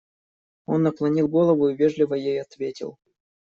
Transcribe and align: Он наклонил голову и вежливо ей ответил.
Он 0.65 0.81
наклонил 0.81 1.27
голову 1.27 1.69
и 1.69 1.75
вежливо 1.75 2.15
ей 2.15 2.41
ответил. 2.41 2.97